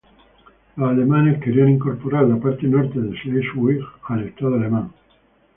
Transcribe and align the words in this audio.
Los 0.77 0.89
alemanes 0.89 1.39
querían 1.43 1.69
incorporar 1.69 2.23
la 2.23 2.37
parte 2.37 2.65
norte 2.65 2.99
de 2.99 3.15
Schleswig 3.19 3.83
al 4.09 4.23
estado 4.23 4.55
alemán. 4.55 4.91